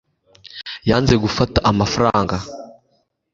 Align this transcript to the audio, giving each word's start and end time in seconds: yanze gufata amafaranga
yanze 0.89 1.13
gufata 1.23 1.57
amafaranga 1.71 2.35